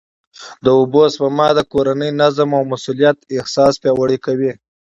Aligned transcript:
د 0.63 0.65
اوبو 0.77 1.01
سپما 1.13 1.47
د 1.55 1.59
کورني 1.71 2.09
نظم 2.21 2.49
او 2.57 2.63
مسؤلیت 2.73 3.17
احساس 3.37 3.73
پیاوړی 3.81 4.17
کوي. 4.25 4.51